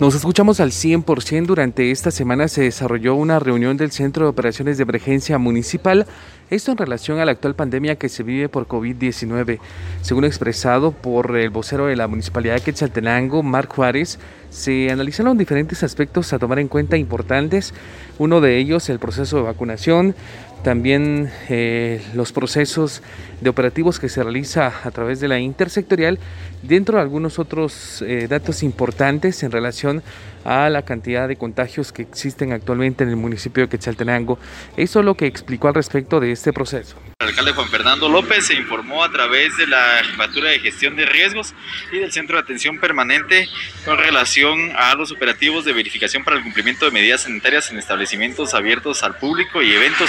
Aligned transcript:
Nos 0.00 0.14
escuchamos 0.14 0.60
al 0.60 0.70
100%. 0.70 1.44
Durante 1.44 1.90
esta 1.90 2.10
semana 2.10 2.48
se 2.48 2.62
desarrolló 2.62 3.14
una 3.16 3.38
reunión 3.38 3.76
del 3.76 3.90
Centro 3.90 4.24
de 4.24 4.30
Operaciones 4.30 4.78
de 4.78 4.84
Emergencia 4.84 5.36
Municipal, 5.36 6.06
esto 6.48 6.72
en 6.72 6.78
relación 6.78 7.18
a 7.18 7.26
la 7.26 7.32
actual 7.32 7.54
pandemia 7.54 7.96
que 7.96 8.08
se 8.08 8.22
vive 8.22 8.48
por 8.48 8.66
COVID-19. 8.66 9.58
Según 10.00 10.24
expresado 10.24 10.92
por 10.92 11.36
el 11.36 11.50
vocero 11.50 11.84
de 11.84 11.96
la 11.96 12.08
Municipalidad 12.08 12.54
de 12.54 12.62
Quetzaltenango, 12.62 13.42
Marc 13.42 13.74
Juárez, 13.74 14.18
se 14.48 14.90
analizaron 14.90 15.36
diferentes 15.36 15.82
aspectos 15.82 16.32
a 16.32 16.38
tomar 16.38 16.60
en 16.60 16.68
cuenta 16.68 16.96
importantes. 16.96 17.74
Uno 18.18 18.40
de 18.40 18.56
ellos, 18.56 18.88
el 18.88 19.00
proceso 19.00 19.36
de 19.36 19.42
vacunación, 19.42 20.14
también 20.62 21.30
eh, 21.48 22.02
los 22.14 22.32
procesos 22.32 23.02
de 23.40 23.50
operativos 23.50 23.98
que 23.98 24.08
se 24.08 24.22
realiza 24.22 24.72
a 24.84 24.90
través 24.90 25.20
de 25.20 25.28
la 25.28 25.38
intersectorial, 25.38 26.18
dentro 26.62 26.96
de 26.96 27.02
algunos 27.02 27.38
otros 27.38 28.02
eh, 28.02 28.26
datos 28.28 28.62
importantes 28.62 29.42
en 29.42 29.50
relación 29.50 30.02
a 30.44 30.68
la 30.70 30.82
cantidad 30.82 31.28
de 31.28 31.36
contagios 31.36 31.92
que 31.92 32.02
existen 32.02 32.52
actualmente 32.52 33.04
en 33.04 33.10
el 33.10 33.16
municipio 33.16 33.62
de 33.62 33.68
Quetzaltenango. 33.68 34.38
Eso 34.76 35.00
es 35.00 35.04
lo 35.04 35.14
que 35.14 35.26
explicó 35.26 35.68
al 35.68 35.74
respecto 35.74 36.20
de 36.20 36.32
este 36.32 36.52
proceso. 36.52 36.96
El 37.18 37.28
alcalde 37.28 37.52
Juan 37.52 37.68
Fernando 37.68 38.08
López 38.08 38.46
se 38.46 38.54
informó 38.54 39.04
a 39.04 39.10
través 39.10 39.56
de 39.58 39.66
la 39.66 40.02
Jefatura 40.04 40.50
de 40.50 40.58
Gestión 40.60 40.96
de 40.96 41.04
Riesgos 41.04 41.52
y 41.92 41.98
del 41.98 42.12
Centro 42.12 42.36
de 42.36 42.42
Atención 42.42 42.78
Permanente 42.78 43.46
con 43.84 43.98
relación 43.98 44.72
a 44.74 44.94
los 44.94 45.12
operativos 45.12 45.64
de 45.64 45.74
verificación 45.74 46.24
para 46.24 46.38
el 46.38 46.42
cumplimiento 46.42 46.86
de 46.86 46.92
medidas 46.92 47.22
sanitarias 47.22 47.70
en 47.70 47.78
establecimientos 47.78 48.54
abiertos 48.54 49.02
al 49.02 49.16
público 49.16 49.60
y 49.60 49.72
eventos. 49.72 50.08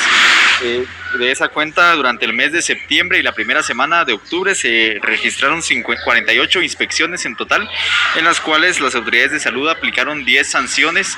Eh, 0.63 0.85
de 1.17 1.31
esa 1.31 1.49
cuenta, 1.49 1.93
durante 1.93 2.25
el 2.25 2.33
mes 2.33 2.51
de 2.51 2.61
septiembre 2.61 3.19
y 3.19 3.23
la 3.23 3.33
primera 3.33 3.63
semana 3.63 4.05
de 4.05 4.13
octubre 4.13 4.55
se 4.55 4.97
registraron 5.01 5.61
48 5.61 6.61
inspecciones 6.61 7.25
en 7.25 7.35
total, 7.35 7.69
en 8.15 8.23
las 8.23 8.39
cuales 8.39 8.79
las 8.79 8.95
autoridades 8.95 9.31
de 9.31 9.39
salud 9.39 9.67
aplicaron 9.67 10.23
10 10.23 10.49
sanciones, 10.49 11.17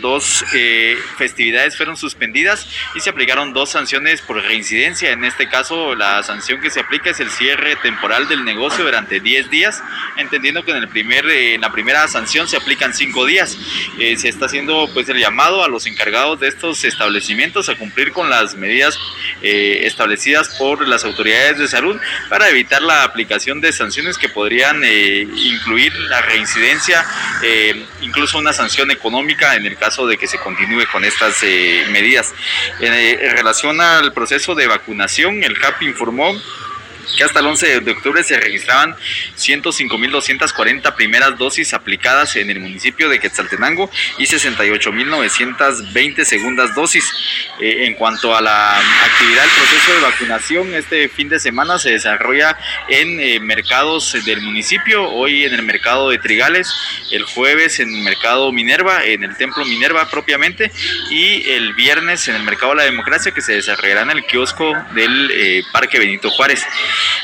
dos 0.00 0.44
eh, 0.54 0.98
festividades 1.18 1.76
fueron 1.76 1.96
suspendidas 1.96 2.66
y 2.94 3.00
se 3.00 3.10
aplicaron 3.10 3.52
dos 3.52 3.70
sanciones 3.70 4.22
por 4.22 4.42
reincidencia 4.42 4.76
en 5.12 5.24
este 5.24 5.48
caso, 5.48 5.94
la 5.94 6.22
sanción 6.22 6.60
que 6.60 6.70
se 6.70 6.80
aplica 6.80 7.10
es 7.10 7.20
el 7.20 7.30
cierre 7.30 7.76
temporal 7.76 8.28
del 8.28 8.44
negocio 8.44 8.84
durante 8.84 9.20
10 9.20 9.50
días, 9.50 9.82
entendiendo 10.16 10.64
que 10.64 10.70
en, 10.70 10.78
el 10.78 10.88
primer, 10.88 11.26
eh, 11.28 11.58
la 11.58 11.72
primera 11.72 12.06
sanción 12.08 12.48
se 12.48 12.56
aplican 12.56 12.94
5 12.94 13.26
días. 13.26 13.58
Eh, 13.98 14.16
se 14.16 14.28
está 14.28 14.46
haciendo 14.46 14.88
pues 14.92 15.08
el 15.08 15.18
llamado 15.18 15.64
a 15.64 15.68
los 15.68 15.86
encargados 15.86 16.40
de 16.40 16.48
estos 16.48 16.84
establecimientos 16.84 17.68
a 17.68 17.76
cumplir 17.76 18.12
con 18.12 18.25
las 18.30 18.54
medidas 18.56 18.98
eh, 19.42 19.80
establecidas 19.82 20.56
por 20.58 20.86
las 20.86 21.04
autoridades 21.04 21.58
de 21.58 21.68
salud 21.68 21.96
para 22.28 22.48
evitar 22.48 22.82
la 22.82 23.02
aplicación 23.04 23.60
de 23.60 23.72
sanciones 23.72 24.18
que 24.18 24.28
podrían 24.28 24.82
incluir 24.84 25.92
la 26.08 26.22
reincidencia, 26.22 27.04
incluso 28.00 28.38
una 28.38 28.52
sanción 28.52 28.90
económica 28.90 29.56
en 29.56 29.66
el 29.66 29.76
caso 29.76 30.06
de 30.06 30.16
que 30.16 30.26
se 30.26 30.38
continúe 30.38 30.86
con 30.90 31.04
estas 31.04 31.42
medidas. 31.90 32.32
en 32.80 33.36
relación 33.36 33.80
al 33.80 34.12
proceso 34.12 34.54
de 34.54 34.66
vacunación. 34.66 35.42
El 35.42 35.58
CAP 35.58 35.82
informó 35.82 36.34
que 37.16 37.24
hasta 37.24 37.40
el 37.40 37.46
11 37.46 37.80
de 37.80 37.90
octubre 37.90 38.22
se 38.22 38.38
registraban 38.38 38.94
105.240 39.36 40.94
primeras 40.94 41.38
dosis 41.38 41.72
aplicadas 41.74 42.36
en 42.36 42.50
el 42.50 42.60
municipio 42.60 43.08
de 43.08 43.18
Quetzaltenango 43.20 43.90
y 44.18 44.24
68.920 44.24 46.24
segundas 46.24 46.74
dosis. 46.74 47.04
Eh, 47.60 47.86
en 47.86 47.94
cuanto 47.94 48.36
a 48.36 48.42
la 48.42 48.78
actividad 48.78 49.42
del 49.42 49.50
proceso 49.50 49.94
de 49.94 50.00
vacunación, 50.00 50.74
este 50.74 51.08
fin 51.08 51.28
de 51.28 51.40
semana 51.40 51.78
se 51.78 51.90
desarrolla 51.90 52.58
en 52.88 53.20
eh, 53.20 53.40
mercados 53.40 54.16
del 54.24 54.42
municipio, 54.42 55.08
hoy 55.08 55.44
en 55.44 55.54
el 55.54 55.62
mercado 55.62 56.10
de 56.10 56.18
Trigales, 56.18 56.72
el 57.12 57.24
jueves 57.24 57.80
en 57.80 57.94
el 57.94 58.02
mercado 58.02 58.52
Minerva, 58.52 59.04
en 59.04 59.24
el 59.24 59.36
templo 59.36 59.64
Minerva 59.64 60.08
propiamente, 60.10 60.70
y 61.10 61.48
el 61.50 61.74
viernes 61.74 62.28
en 62.28 62.36
el 62.36 62.42
mercado 62.42 62.72
de 62.72 62.78
la 62.78 62.84
democracia 62.84 63.32
que 63.32 63.40
se 63.40 63.54
desarrollará 63.54 64.02
en 64.02 64.10
el 64.10 64.26
kiosco 64.26 64.72
del 64.94 65.30
eh, 65.32 65.62
Parque 65.72 65.98
Benito 65.98 66.30
Juárez. 66.30 66.64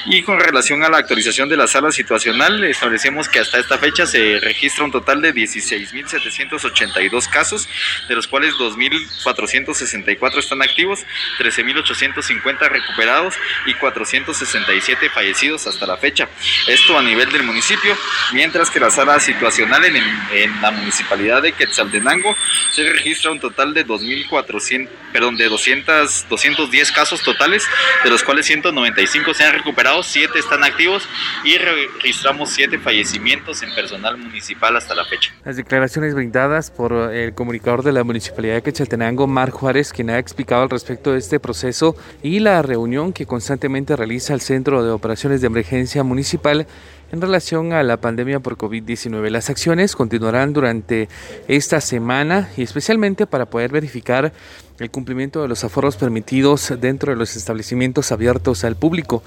Y 0.06 0.22
con 0.22 0.40
relación 0.40 0.82
a 0.82 0.88
la 0.88 0.98
actualización 0.98 1.48
de 1.48 1.56
la 1.56 1.66
sala 1.66 1.92
situacional, 1.92 2.64
establecemos 2.64 3.28
que 3.28 3.38
hasta 3.38 3.58
esta 3.58 3.78
fecha 3.78 4.06
se 4.06 4.40
registra 4.40 4.84
un 4.84 4.90
total 4.90 5.22
de 5.22 5.32
16.782 5.34 7.28
casos, 7.28 7.68
de 8.08 8.14
los 8.14 8.26
cuales 8.26 8.54
2.464 8.54 10.38
están 10.38 10.62
activos, 10.62 11.00
13.850 11.38 12.68
recuperados 12.68 13.34
y 13.66 13.74
467 13.74 15.10
fallecidos 15.10 15.66
hasta 15.66 15.86
la 15.86 15.96
fecha. 15.96 16.28
Esto 16.66 16.98
a 16.98 17.02
nivel 17.02 17.30
del 17.30 17.44
municipio, 17.44 17.96
mientras 18.32 18.70
que 18.70 18.80
la 18.80 18.90
sala 18.90 19.20
situacional 19.20 19.84
en, 19.84 19.96
en 19.96 20.60
la 20.60 20.70
municipalidad 20.70 21.42
de 21.42 21.52
Quetzaltenango 21.52 22.36
se 22.72 22.90
registra 22.90 23.30
un 23.30 23.40
total 23.40 23.74
de 23.74 23.86
2.400, 23.86 24.88
perdón, 25.12 25.36
de 25.36 25.48
200, 25.48 26.28
210 26.28 26.92
casos 26.92 27.22
totales, 27.22 27.66
de 28.04 28.10
los 28.10 28.22
cuales 28.22 28.46
195 28.46 29.34
se 29.34 29.44
han 29.44 29.54
recuperados, 29.62 30.06
7 30.08 30.38
están 30.38 30.64
activos 30.64 31.08
y 31.44 31.56
registramos 31.56 32.50
7 32.50 32.78
fallecimientos 32.78 33.62
en 33.62 33.72
personal 33.74 34.18
municipal 34.18 34.76
hasta 34.76 34.94
la 34.94 35.04
fecha. 35.04 35.32
Las 35.44 35.56
declaraciones 35.56 36.14
brindadas 36.14 36.70
por 36.70 36.92
el 36.92 37.32
comunicador 37.34 37.82
de 37.82 37.92
la 37.92 38.02
municipalidad 38.02 38.54
de 38.56 38.62
Quetzaltenango, 38.62 39.26
Mar 39.26 39.50
Juárez, 39.50 39.92
quien 39.92 40.10
ha 40.10 40.18
explicado 40.18 40.62
al 40.62 40.70
respecto 40.70 41.12
de 41.12 41.18
este 41.18 41.38
proceso 41.38 41.96
y 42.22 42.40
la 42.40 42.60
reunión 42.62 43.12
que 43.12 43.24
constantemente 43.24 43.94
realiza 43.94 44.34
el 44.34 44.40
Centro 44.40 44.84
de 44.84 44.90
Operaciones 44.90 45.40
de 45.40 45.46
Emergencia 45.46 46.02
Municipal 46.02 46.66
en 47.12 47.20
relación 47.20 47.74
a 47.74 47.82
la 47.82 47.98
pandemia 47.98 48.40
por 48.40 48.56
COVID-19. 48.56 49.28
Las 49.28 49.50
acciones 49.50 49.94
continuarán 49.94 50.52
durante 50.52 51.08
esta 51.46 51.80
semana 51.80 52.48
y 52.56 52.62
especialmente 52.62 53.26
para 53.26 53.46
poder 53.46 53.70
verificar 53.70 54.32
el 54.78 54.90
cumplimiento 54.90 55.42
de 55.42 55.48
los 55.48 55.62
aforos 55.62 55.96
permitidos 55.96 56.72
dentro 56.80 57.12
de 57.12 57.18
los 57.18 57.36
establecimientos 57.36 58.10
abiertos 58.10 58.64
al 58.64 58.76
público. 58.76 59.22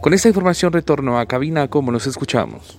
Con 0.00 0.14
esta 0.14 0.28
información 0.28 0.72
retorno 0.72 1.20
a 1.20 1.26
cabina 1.26 1.68
como 1.68 1.92
nos 1.92 2.06
escuchamos. 2.06 2.78